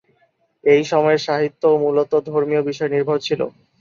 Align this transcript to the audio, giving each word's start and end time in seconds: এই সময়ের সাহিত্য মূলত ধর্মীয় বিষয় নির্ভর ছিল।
এই 0.63 0.81
সময়ের 0.83 1.21
সাহিত্য 1.27 1.63
মূলত 1.83 2.11
ধর্মীয় 2.27 2.61
বিষয় 2.69 2.89
নির্ভর 2.93 3.17
ছিল। 3.27 3.41